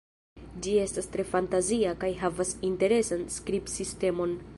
[0.67, 4.35] Ĝi estas tre fantazia kaj havas interesan skribsistemon.